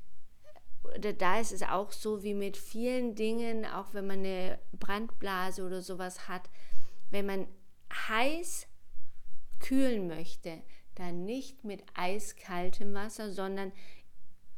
da 1.18 1.40
ist 1.40 1.52
es 1.52 1.62
auch 1.62 1.92
so 1.92 2.22
wie 2.22 2.34
mit 2.34 2.56
vielen 2.56 3.14
Dingen, 3.14 3.64
auch 3.66 3.94
wenn 3.94 4.06
man 4.06 4.20
eine 4.20 4.58
Brandblase 4.72 5.64
oder 5.64 5.82
sowas 5.82 6.28
hat, 6.28 6.48
wenn 7.10 7.26
man 7.26 7.46
heiß 7.92 8.66
kühlen 9.60 10.08
möchte, 10.08 10.62
dann 10.94 11.24
nicht 11.24 11.64
mit 11.64 11.82
eiskaltem 11.94 12.94
Wasser, 12.94 13.32
sondern 13.32 13.72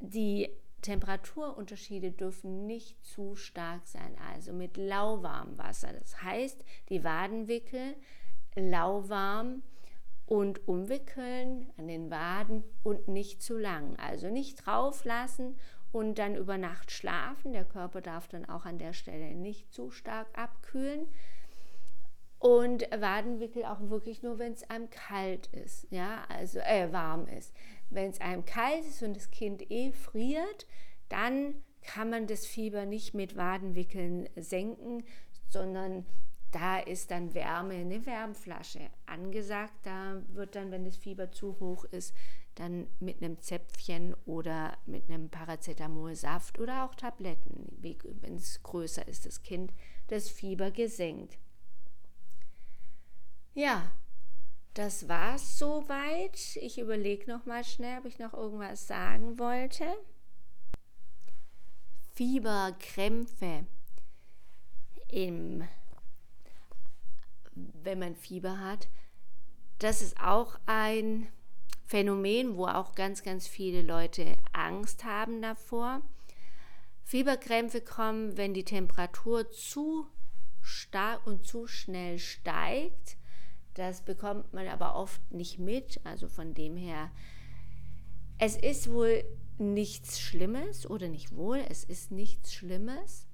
die 0.00 0.48
Temperaturunterschiede 0.82 2.12
dürfen 2.12 2.66
nicht 2.66 3.04
zu 3.04 3.36
stark 3.36 3.86
sein, 3.86 4.16
also 4.32 4.52
mit 4.52 4.76
lauwarmem 4.76 5.58
Wasser. 5.58 5.92
Das 5.92 6.22
heißt, 6.22 6.64
die 6.88 7.04
Wadenwickel 7.04 7.96
lauwarm 8.56 9.62
und 10.26 10.66
umwickeln 10.68 11.70
an 11.76 11.88
den 11.88 12.10
Waden 12.10 12.64
und 12.82 13.08
nicht 13.08 13.42
zu 13.42 13.58
lang. 13.58 13.96
Also 13.98 14.28
nicht 14.30 14.64
drauf 14.64 15.04
lassen 15.04 15.56
und 15.92 16.18
dann 16.18 16.36
über 16.36 16.58
Nacht 16.58 16.90
schlafen. 16.90 17.52
Der 17.52 17.64
Körper 17.64 18.00
darf 18.00 18.28
dann 18.28 18.44
auch 18.44 18.64
an 18.64 18.78
der 18.78 18.92
Stelle 18.92 19.34
nicht 19.34 19.72
zu 19.72 19.90
stark 19.90 20.26
abkühlen. 20.38 21.06
Und 22.38 22.90
Wadenwickel 22.90 23.64
auch 23.66 23.80
wirklich 23.90 24.22
nur, 24.22 24.38
wenn 24.38 24.54
es 24.54 24.68
einem 24.70 24.88
kalt 24.88 25.48
ist, 25.48 25.86
ja, 25.90 26.24
also 26.30 26.58
äh, 26.60 26.90
warm 26.90 27.26
ist. 27.26 27.54
Wenn 27.90 28.08
es 28.08 28.20
einem 28.20 28.46
kalt 28.46 28.84
ist 28.86 29.02
und 29.02 29.14
das 29.14 29.30
Kind 29.30 29.70
eh 29.70 29.92
friert, 29.92 30.66
dann 31.10 31.54
kann 31.82 32.08
man 32.08 32.26
das 32.26 32.46
Fieber 32.46 32.86
nicht 32.86 33.12
mit 33.12 33.36
Wadenwickeln 33.36 34.28
senken, 34.36 35.04
sondern 35.48 36.06
da 36.50 36.78
ist 36.78 37.10
dann 37.10 37.34
Wärme, 37.34 37.74
eine 37.74 38.04
Wärmflasche 38.06 38.90
angesagt. 39.06 39.74
Da 39.84 40.22
wird 40.32 40.56
dann, 40.56 40.70
wenn 40.70 40.84
das 40.84 40.96
Fieber 40.96 41.30
zu 41.30 41.58
hoch 41.60 41.84
ist, 41.84 42.14
dann 42.56 42.88
mit 42.98 43.22
einem 43.22 43.40
Zäpfchen 43.40 44.14
oder 44.26 44.76
mit 44.86 45.08
einem 45.08 45.30
Paracetamolsaft 45.30 46.58
oder 46.58 46.84
auch 46.84 46.94
Tabletten, 46.94 47.76
wenn 47.80 48.34
es 48.34 48.62
größer 48.62 49.06
ist, 49.06 49.26
das 49.26 49.42
Kind, 49.42 49.72
das 50.08 50.28
Fieber 50.28 50.70
gesenkt. 50.70 51.38
Ja, 53.54 53.90
das 54.74 55.08
war's 55.08 55.58
soweit. 55.58 56.56
Ich 56.56 56.78
überlege 56.78 57.30
noch 57.30 57.46
mal 57.46 57.64
schnell, 57.64 57.98
ob 57.98 58.06
ich 58.06 58.18
noch 58.18 58.34
irgendwas 58.34 58.86
sagen 58.86 59.38
wollte. 59.38 59.84
Fieberkrämpfe 62.14 63.66
im 65.08 65.66
wenn 67.82 67.98
man 67.98 68.14
Fieber 68.14 68.58
hat. 68.58 68.88
Das 69.78 70.02
ist 70.02 70.20
auch 70.20 70.58
ein 70.66 71.28
Phänomen, 71.86 72.56
wo 72.56 72.66
auch 72.66 72.94
ganz, 72.94 73.22
ganz 73.22 73.46
viele 73.46 73.82
Leute 73.82 74.36
Angst 74.52 75.04
haben 75.04 75.42
davor. 75.42 76.02
Fieberkrämpfe 77.04 77.80
kommen, 77.80 78.36
wenn 78.36 78.54
die 78.54 78.64
Temperatur 78.64 79.50
zu 79.50 80.06
stark 80.60 81.26
und 81.26 81.46
zu 81.46 81.66
schnell 81.66 82.18
steigt. 82.18 83.16
Das 83.74 84.04
bekommt 84.04 84.52
man 84.52 84.68
aber 84.68 84.94
oft 84.94 85.20
nicht 85.32 85.58
mit. 85.58 86.00
Also 86.04 86.28
von 86.28 86.54
dem 86.54 86.76
her, 86.76 87.10
es 88.38 88.56
ist 88.56 88.90
wohl 88.90 89.24
nichts 89.58 90.20
Schlimmes 90.20 90.88
oder 90.88 91.08
nicht 91.08 91.34
wohl, 91.34 91.62
es 91.68 91.84
ist 91.84 92.10
nichts 92.10 92.54
Schlimmes, 92.54 93.26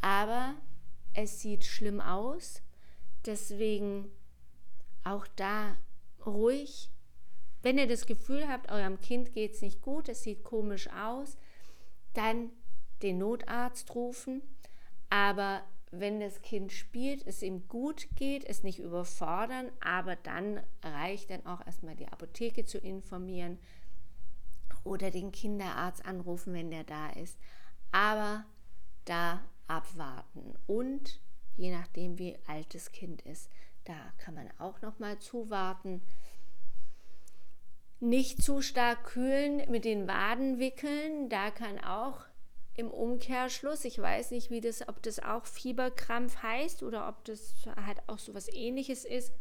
aber 0.00 0.54
es 1.14 1.40
sieht 1.40 1.64
schlimm 1.64 2.00
aus. 2.00 2.62
Deswegen 3.26 4.10
auch 5.04 5.26
da 5.36 5.76
ruhig. 6.24 6.90
Wenn 7.62 7.78
ihr 7.78 7.88
das 7.88 8.06
Gefühl 8.06 8.48
habt, 8.48 8.70
eurem 8.70 9.00
Kind 9.00 9.32
geht 9.32 9.54
es 9.54 9.62
nicht 9.62 9.82
gut, 9.82 10.08
es 10.08 10.22
sieht 10.22 10.44
komisch 10.44 10.88
aus, 10.90 11.36
dann 12.14 12.50
den 13.02 13.18
Notarzt 13.18 13.94
rufen. 13.94 14.42
Aber 15.10 15.62
wenn 15.90 16.20
das 16.20 16.42
Kind 16.42 16.72
spielt, 16.72 17.26
es 17.26 17.42
ihm 17.42 17.68
gut 17.68 18.08
geht, 18.16 18.44
es 18.44 18.62
nicht 18.62 18.78
überfordern, 18.78 19.70
aber 19.80 20.16
dann 20.16 20.60
reicht 20.82 21.30
dann 21.30 21.46
auch 21.46 21.64
erstmal 21.64 21.96
die 21.96 22.08
Apotheke 22.08 22.64
zu 22.64 22.78
informieren 22.78 23.58
oder 24.84 25.10
den 25.10 25.32
Kinderarzt 25.32 26.04
anrufen, 26.04 26.54
wenn 26.54 26.70
der 26.70 26.84
da 26.84 27.10
ist. 27.10 27.38
Aber 27.92 28.44
da 29.04 29.42
abwarten 29.68 30.54
und 30.66 31.20
je 31.56 31.70
nachdem, 31.70 32.18
wie 32.18 32.36
alt 32.46 32.74
das 32.74 32.92
Kind 32.92 33.22
ist, 33.22 33.50
da 33.84 33.94
kann 34.18 34.34
man 34.34 34.48
auch 34.58 34.80
noch 34.82 34.98
mal 34.98 35.18
zuwarten. 35.18 36.02
Nicht 38.00 38.42
zu 38.42 38.60
stark 38.60 39.04
kühlen, 39.04 39.70
mit 39.70 39.84
den 39.84 40.06
Waden 40.06 40.58
wickeln, 40.58 41.28
da 41.28 41.50
kann 41.50 41.78
auch 41.78 42.26
im 42.74 42.90
Umkehrschluss, 42.90 43.84
ich 43.86 43.98
weiß 43.98 44.32
nicht, 44.32 44.50
wie 44.50 44.60
das, 44.60 44.86
ob 44.86 45.02
das 45.02 45.18
auch 45.18 45.46
Fieberkrampf 45.46 46.42
heißt 46.42 46.82
oder 46.82 47.08
ob 47.08 47.24
das 47.24 47.54
halt 47.86 48.06
auch 48.06 48.18
so 48.18 48.34
was 48.34 48.52
ähnliches 48.52 49.06
ist, 49.06 49.32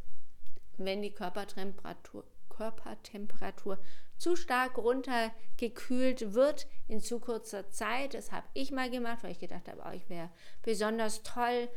wenn 0.78 1.02
die 1.02 1.12
Körpertemperatur, 1.12 2.24
Körpertemperatur 2.50 3.78
zu 4.18 4.38
stark 4.38 4.78
runtergekühlt 4.78 6.34
wird 6.34 6.68
in 6.88 7.02
zu 7.02 7.20
kurzer 7.20 7.70
Zeit. 7.70 8.14
Das 8.14 8.32
habe 8.32 8.48
ich 8.54 8.72
mal 8.72 8.90
gemacht, 8.90 9.24
weil 9.24 9.32
ich 9.32 9.40
gedacht 9.40 9.68
habe, 9.68 9.84
oh, 9.86 9.92
ich 9.94 10.08
wäre 10.10 10.30
besonders 10.62 11.24
toll 11.24 11.68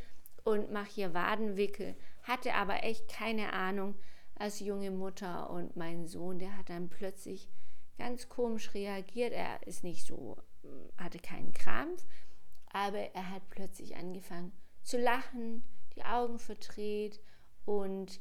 und 0.49 0.73
mache 0.73 0.91
hier 0.91 1.13
Wadenwickel. 1.13 1.95
Hatte 2.23 2.55
aber 2.55 2.83
echt 2.83 3.07
keine 3.07 3.53
Ahnung 3.53 3.97
als 4.35 4.61
junge 4.61 4.91
Mutter 4.91 5.51
und 5.51 5.77
mein 5.77 6.07
Sohn, 6.07 6.39
der 6.39 6.57
hat 6.57 6.71
dann 6.71 6.89
plötzlich 6.89 7.51
ganz 7.99 8.31
komisch 8.31 8.73
reagiert. 8.73 9.35
Er 9.35 9.67
ist 9.67 9.85
nicht 9.85 10.07
so, 10.07 10.39
hatte 10.97 11.19
keinen 11.19 11.53
Krampf, 11.53 12.03
aber 12.73 12.99
er 13.15 13.31
hat 13.31 13.43
plötzlich 13.51 13.97
angefangen 13.97 14.53
zu 14.83 14.97
lachen, 14.97 15.65
die 15.97 16.05
Augen 16.05 16.39
verdreht 16.39 17.21
und 17.67 18.19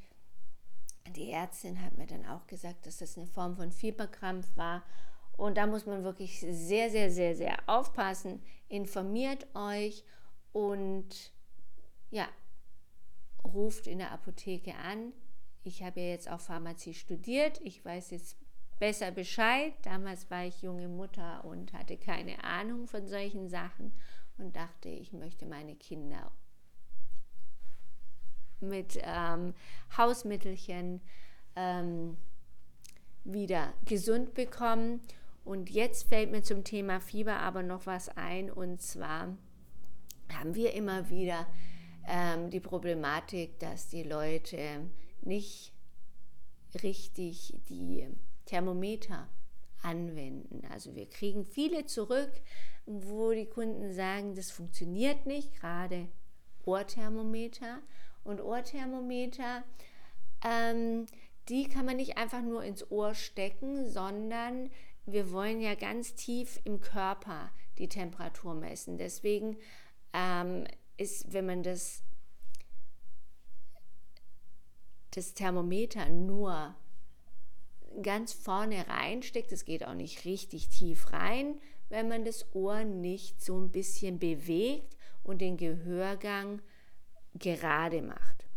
die 1.16 1.32
Ärztin 1.32 1.82
hat 1.82 1.98
mir 1.98 2.08
dann 2.08 2.26
auch 2.26 2.46
gesagt, 2.48 2.86
dass 2.88 2.98
das 2.98 3.18
eine 3.18 3.28
Form 3.28 3.56
von 3.56 3.72
Fieberkrampf 3.72 4.58
war. 4.58 4.84
Und 5.38 5.56
da 5.56 5.66
muss 5.66 5.86
man 5.86 6.04
wirklich 6.04 6.42
sehr, 6.42 6.90
sehr, 6.90 7.10
sehr, 7.10 7.36
sehr 7.36 7.58
aufpassen. 7.68 8.44
Informiert 8.68 9.48
euch 9.56 10.04
und 10.52 11.32
ja, 12.10 12.28
ruft 13.44 13.88
in 13.88 14.00
der 14.00 14.12
Apotheke 14.12 14.76
an. 14.76 15.14
Ich 15.64 15.84
habe 15.84 16.00
ja 16.00 16.08
jetzt 16.08 16.30
auch 16.30 16.40
Pharmazie 16.40 16.94
studiert. 16.94 17.60
Ich 17.64 17.84
weiß 17.84 18.12
jetzt 18.12 18.38
besser 18.80 19.12
Bescheid. 19.12 19.74
Damals 19.84 20.30
war 20.30 20.46
ich 20.46 20.62
junge 20.62 20.88
Mutter 20.88 21.44
und 21.46 21.74
hatte 21.74 21.98
keine 21.98 22.44
Ahnung 22.44 22.88
von 22.88 23.08
solchen 23.08 23.50
Sachen 23.50 23.94
und 24.38 24.56
dachte, 24.56 24.90
ich 24.90 25.14
möchte 25.14 25.46
meine 25.46 25.76
Kinder 25.76 26.32
mit 28.60 29.00
ähm, 29.04 29.54
Hausmittelchen 29.98 31.02
ähm, 31.56 32.18
wieder 33.24 33.74
gesund 33.86 34.34
bekommen. 34.34 35.02
Und 35.44 35.70
jetzt 35.70 36.10
fällt 36.10 36.32
mir 36.32 36.44
zum 36.44 36.64
Thema 36.64 37.00
Fieber 37.00 37.38
aber 37.38 37.64
noch 37.64 37.86
was 37.86 38.10
ein. 38.10 38.52
Und 38.52 38.82
zwar 38.82 39.38
haben 40.34 40.56
wir 40.56 40.74
immer 40.74 41.10
wieder 41.10 41.48
ähm, 42.08 42.50
die 42.50 42.60
Problematik, 42.60 43.60
dass 43.60 43.90
die 43.90 44.04
Leute 44.04 44.90
nicht 45.22 45.74
richtig 46.82 47.54
die 47.70 48.08
Thermometer 48.46 49.28
anwenden. 49.82 50.66
Also 50.72 50.96
wir 50.96 51.08
kriegen 51.08 51.46
viele 51.46 51.86
zurück, 51.86 52.32
wo 52.86 53.32
die 53.32 53.46
Kunden 53.46 53.94
sagen, 53.94 54.36
das 54.36 54.52
funktioniert 54.52 55.26
nicht, 55.26 55.60
gerade 55.60 56.08
Ohrthermometer 56.66 57.80
und 58.24 58.42
Ohrthermometer, 58.42 59.64
ähm, 60.46 61.06
die 61.50 61.68
kann 61.68 61.86
man 61.86 61.98
nicht 61.98 62.18
einfach 62.18 62.42
nur 62.42 62.64
ins 62.64 62.90
Ohr 62.92 63.14
stecken, 63.14 63.90
sondern 63.90 64.70
wir 65.06 65.32
wollen 65.32 65.62
ja 65.62 65.76
ganz 65.76 66.16
tief 66.16 66.60
im 66.66 66.82
Körper 66.82 67.52
die 67.78 67.88
Temperatur 67.88 68.54
messen. 68.54 68.98
Deswegen 68.98 69.58
ähm, 70.14 70.66
ist, 70.98 71.32
wenn 71.34 71.46
man 71.46 71.64
das, 71.64 72.04
das 75.12 75.34
Thermometer 75.34 76.10
nur 76.10 76.76
ganz 78.02 78.34
vorne 78.34 78.88
reinsteckt, 78.88 79.52
es 79.52 79.66
geht 79.66 79.86
auch 79.86 79.94
nicht 79.94 80.26
richtig 80.26 80.70
tief 80.70 81.12
rein, 81.14 81.60
wenn 81.90 82.08
man 82.08 82.26
das 82.26 82.54
Ohr 82.54 82.84
nicht 82.84 83.42
so 83.42 83.58
ein 83.58 83.72
bisschen 83.72 84.20
bewegt 84.20 84.98
und 85.24 85.40
den 85.40 85.58
Gehörgang 85.58 86.62
gerade 87.34 88.02
macht. 88.02 88.48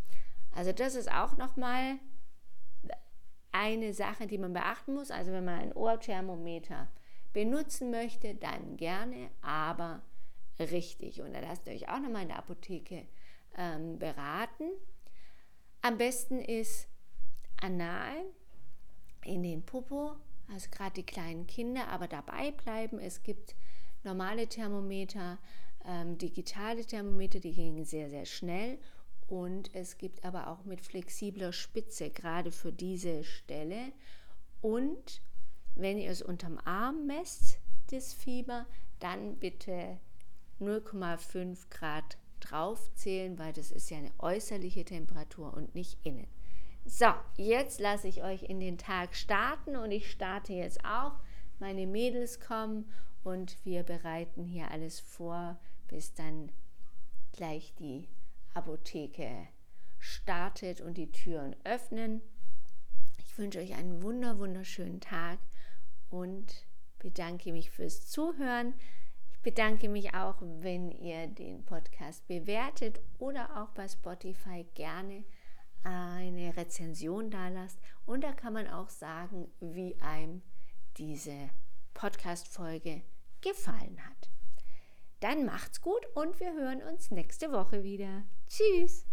Also 0.53 0.73
das 0.73 0.95
ist 0.95 1.11
auch 1.11 1.37
nochmal 1.37 1.99
eine 3.53 3.95
Sache, 3.95 4.27
die 4.27 4.39
man 4.39 4.53
beachten 4.53 4.95
muss. 4.95 5.11
Also 5.11 5.33
wenn 5.33 5.45
man 5.45 5.61
ein 5.61 5.73
Ohrthermometer 5.73 6.89
benutzen 7.33 7.91
möchte, 7.91 8.35
dann 8.35 8.77
gerne, 8.77 9.31
aber 9.41 10.03
richtig. 10.61 11.21
Und 11.23 11.33
da 11.33 11.41
lasst 11.41 11.67
ihr 11.67 11.75
euch 11.75 11.89
auch 11.89 12.01
nochmal 12.01 12.23
in 12.23 12.29
der 12.29 12.39
Apotheke 12.39 13.07
ähm, 13.57 13.99
beraten. 13.99 14.71
Am 15.83 15.99
besten 15.99 16.41
ist 16.41 16.89
anal 17.61 18.25
in 19.25 19.43
den 19.43 19.63
Popo, 19.63 20.17
also 20.53 20.69
gerade 20.71 20.95
die 20.95 21.07
kleinen 21.07 21.47
Kinder, 21.47 21.89
aber 21.89 22.09
dabei 22.09 22.53
bleiben. 22.53 22.99
Es 22.99 23.23
gibt 23.23 23.55
normale 24.03 24.47
Thermometer, 24.47 25.39
ähm, 25.85 26.19
digitale 26.19 26.85
Thermometer, 26.85 27.41
die 27.41 27.53
gehen 27.53 27.85
sehr, 27.85 28.11
sehr 28.11 28.27
schnell. 28.27 28.79
Und 29.27 29.75
es 29.75 29.97
gibt 29.97 30.25
aber 30.25 30.49
auch 30.49 30.65
mit 30.65 30.81
flexibler 30.81 31.53
Spitze, 31.53 32.11
gerade 32.11 32.51
für 32.51 32.73
diese 32.73 33.23
Stelle. 33.23 33.93
Und 34.61 35.23
wenn 35.77 35.99
ihr 35.99 36.11
es 36.11 36.21
unterm 36.21 36.59
Arm 36.65 37.07
messt, 37.07 37.59
das 37.91 38.13
Fieber, 38.13 38.67
dann 38.99 39.37
bitte 39.37 39.99
0,5 40.61 41.69
Grad 41.71 42.19
draufzählen, 42.41 43.39
weil 43.39 43.53
das 43.53 43.71
ist 43.71 43.91
ja 43.91 43.99
eine 43.99 44.13
äußerliche 44.19 44.85
Temperatur 44.85 45.55
und 45.55 45.75
nicht 45.75 45.99
innen. 46.05 46.27
So, 46.85 47.07
jetzt 47.37 47.81
lasse 47.81 48.09
ich 48.09 48.23
euch 48.23 48.43
in 48.45 48.61
den 48.61 48.79
Tag 48.79 49.15
starten 49.15 49.77
und 49.77 49.91
ich 49.91 50.11
starte 50.11 50.53
jetzt 50.53 50.85
auch. 50.85 51.13
Meine 51.59 51.87
Mädels 51.87 52.41
kommen 52.41 52.91
und 53.23 53.59
wir 53.65 53.83
bereiten 53.83 54.45
hier 54.45 54.71
alles 54.71 54.99
vor 54.99 55.59
bis 55.89 56.15
dann 56.15 56.51
gleich 57.33 57.75
die 57.79 58.09
Apotheke 58.55 59.49
startet 59.99 60.81
und 60.81 60.95
die 60.95 61.11
Türen 61.11 61.55
öffnen. 61.65 62.23
Ich 63.19 63.37
wünsche 63.37 63.59
euch 63.59 63.75
einen 63.75 64.03
wunder 64.03 64.39
wunderschönen 64.39 65.01
Tag 65.01 65.39
und 66.09 66.67
bedanke 66.99 67.53
mich 67.53 67.71
fürs 67.71 68.09
Zuhören. 68.09 68.75
Bedanke 69.43 69.89
mich 69.89 70.15
auch, 70.15 70.37
wenn 70.41 70.91
ihr 70.91 71.27
den 71.27 71.65
Podcast 71.65 72.27
bewertet 72.29 73.01
oder 73.19 73.63
auch 73.63 73.71
bei 73.71 73.89
Spotify 73.89 74.67
gerne 74.75 75.25
eine 75.83 76.57
Rezension 76.57 77.31
da 77.31 77.49
lasst. 77.49 77.79
Und 78.05 78.23
da 78.23 78.33
kann 78.33 78.53
man 78.53 78.69
auch 78.69 78.91
sagen, 78.91 79.51
wie 79.61 79.97
einem 80.01 80.43
diese 80.99 81.49
Podcast-Folge 81.95 83.03
gefallen 83.41 83.99
hat. 84.05 84.31
Dann 85.21 85.45
macht's 85.45 85.81
gut 85.81 86.05
und 86.15 86.39
wir 86.41 86.53
hören 86.53 86.83
uns 86.83 87.11
nächste 87.11 87.53
Woche 87.53 87.83
wieder. 87.83 88.25
Tschüss! 88.49 89.10